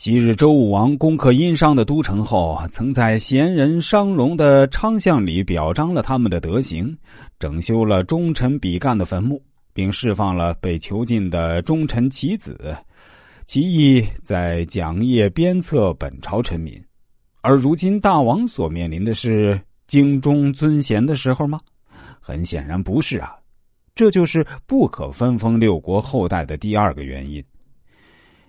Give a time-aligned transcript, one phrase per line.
[0.00, 6.96] 昔日周武王攻克殷商的都城后，曾在贤人商龙的昌巷里表彰了他们的德行，
[7.38, 9.42] 整修了忠臣比干的坟墓，
[9.74, 12.74] 并释放了被囚禁的忠臣其子，
[13.44, 16.82] 其意在讲业鞭策本朝臣民。
[17.42, 21.60] 而如今大王所面临的是敬忠尊贤的时候吗？
[22.22, 23.34] 很显然不是啊，
[23.94, 27.44] 这就是不可分封六国后代的第二个原因。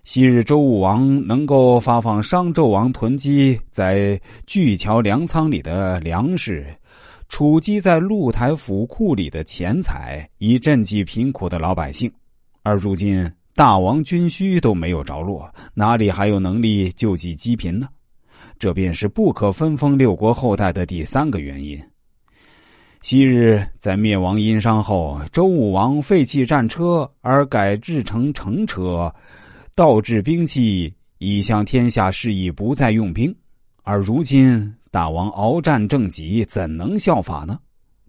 [0.04, 6.66] 昔日周武王能够发放商纣王囤积在巨桥粮仓里的粮食，
[7.30, 12.12] 储积在露台府库里的钱财，以赈济贫苦的老百姓，
[12.64, 17.88] 而如今大王军需都没有着落，哪里还有能力救济饥贫呢？
[18.58, 21.80] 这便是不可分封六国后代的第三个原因。
[23.02, 29.14] 昔日在灭亡殷商后，周武王废弃战车，而改制成乘车。
[29.82, 33.36] 倒置兵器，以向天下示意不再用兵。
[33.82, 37.58] 而如今大王鏖战正极，怎能效法呢？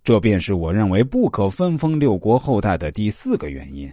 [0.05, 3.91] 这便是我认为不可分封六国后代的第四个原因。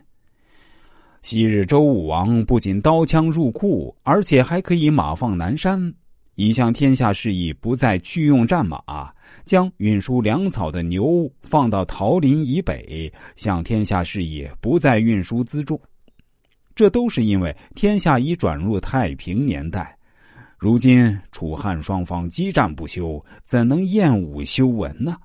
[1.21, 5.81] 昔日周武王不仅刀枪入库，而且还可以马放南山，
[6.35, 9.09] 以向天下示意不再去用战马，
[9.45, 15.79] 将运输粮草的牛放到桃林以北，向天下示意不再运输辎重。
[16.79, 19.97] 这都是因为天下已转入太平年代，
[20.57, 25.17] 如今楚汉双方激战不休，怎能厌武修文呢？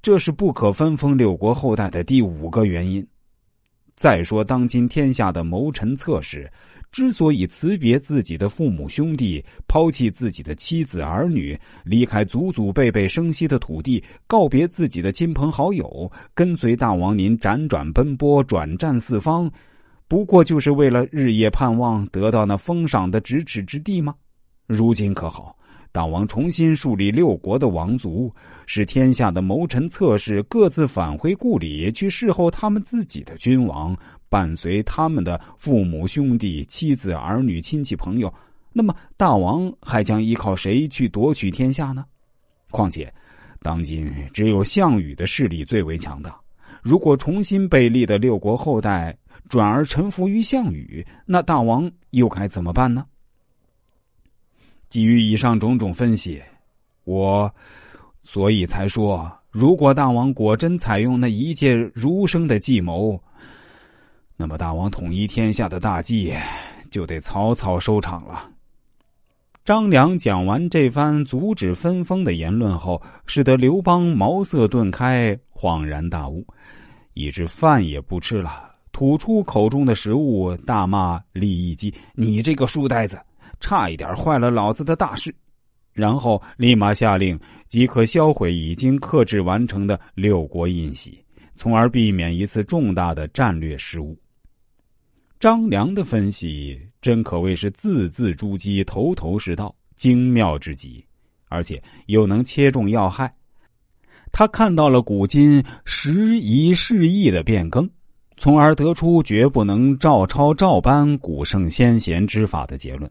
[0.00, 3.06] 这是不可分封六国后代的第五个原因。
[3.94, 6.50] 再说，当今天下的谋臣策士
[6.90, 19.52] 之所以辞别自己的父母兄弟，抛弃自己的妻子儿女，离开祖祖辈辈生息的土地，告别自己的亲朋好友，跟随大王您辗转奔波，转战四方。
[20.08, 24.14] 不过就是为了日夜盼望得到那封赏的咫尺之地吗？
[24.66, 25.56] 如今可好，
[25.90, 28.32] 大王重新树立六国的王族，
[28.66, 33.96] 使天下的谋臣策士各自返回故里去侍候他们自己的君王，
[34.28, 38.32] 伴随他们的父母兄弟、妻子儿女、亲戚朋友。
[38.72, 42.04] 那么，大王还将依靠谁去夺取天下呢？
[42.70, 43.12] 况且，
[43.62, 46.38] 当今只有项羽的势力最为强大。
[46.82, 49.16] 如果重新被立的六国后代，
[49.48, 53.06] 转而臣服于项羽，那大王又该怎么办呢？
[54.88, 56.40] 基于以上种种分析，
[57.04, 57.52] 我
[58.22, 63.20] 所以才说，如果大王果真采用那一介儒生的计谋，
[64.36, 66.34] 那么大王统一天下的大计
[66.90, 68.50] 就得草草收场了。
[69.64, 76.46] 张良讲完这番阻止分封的言论后，使得刘邦茅塞顿开，恍然大悟，
[77.14, 78.75] 以致饭也不吃了。
[78.96, 83.20] 吐出口中的食物，大骂李义基：“你这个书呆子，
[83.60, 85.34] 差一点坏了老子的大事！”
[85.92, 91.22] 然后立马下令即可销毁已经克制完成的六国印玺，
[91.56, 94.18] 从而避免一次重大的战略失误。
[95.38, 101.04] 张良的分析真可谓是字字珠玑、头头是道、精妙之极，
[101.50, 103.30] 而且又能切中要害。
[104.32, 107.86] 他看到了古今时移世易的变更。
[108.36, 113.10] 从而得出绝不能照抄照搬古圣先贤之法的结论。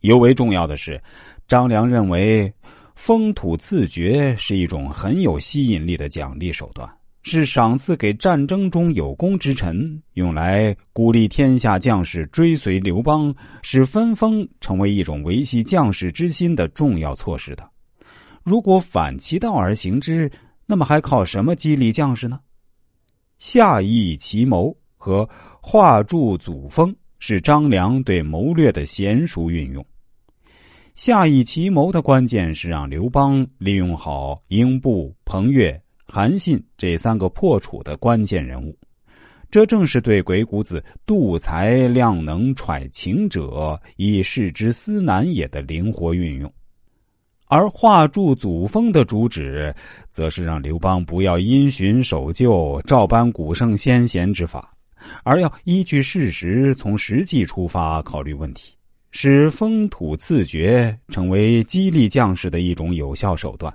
[0.00, 1.02] 尤为重要的是，
[1.48, 2.52] 张良认为
[2.94, 6.88] 封土赐爵是一种很有吸引力的奖励手段，
[7.22, 17.68] 是赏赐给战争中有功之臣，用来鼓励天下将士追随刘邦，使分封成为一种维系将士之心的重要措施的。
[18.44, 20.30] 如果反其道而行之，
[20.66, 22.38] 那么还靠什么激励将士呢？
[23.38, 25.28] 下邑奇谋和
[25.60, 29.84] 画柱祖峰是张良对谋略的娴熟运用。
[30.94, 38.74] 下邑奇谋的关键是让刘邦利用好英布、彭越、韩信这三个破楚的关键人物，
[39.50, 46.50] 这正是对鬼谷子“度才量能揣情者，以示之思难也”的灵活运用。
[47.48, 49.74] 而画柱祖封的主旨，
[50.10, 54.74] 则是让刘邦不要因循守旧，照搬古圣先贤之法，
[55.22, 58.74] 而要依据事实，从实际出发考虑问题，
[59.12, 63.72] 使封土赐爵成为激励将士的一种有效手段。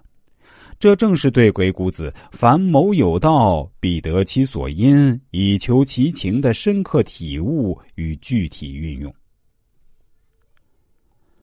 [0.78, 9.14] 这正是对鬼谷子“凡谋有道，必得其所因，以求其情”的深刻体悟与具体运用。